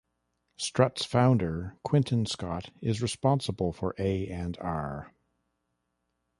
[0.57, 5.13] Strut's founder, Quinton Scott, is responsible for A and R.